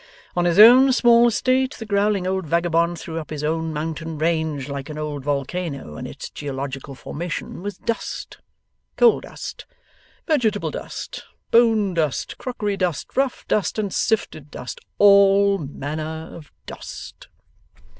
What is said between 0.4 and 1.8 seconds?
his own small estate